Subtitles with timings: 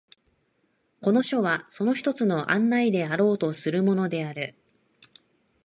[0.99, 4.55] この書はその一つの案内であろうとするものである。